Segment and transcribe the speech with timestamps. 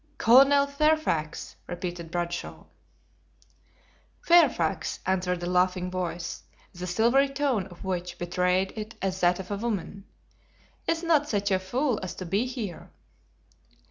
[0.17, 2.63] "Colonel Fairfax," repeated Bradshaw.
[4.23, 6.41] "Fairfax," answered a laughing voice,
[6.73, 10.05] the silvery tone of which betrayed it as that of a woman,
[10.87, 12.89] "is not such a fool as to be here."